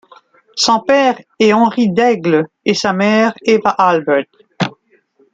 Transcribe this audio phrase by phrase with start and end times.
[0.55, 4.25] Son père est Henri Daigle et sa mère est Eva Albert.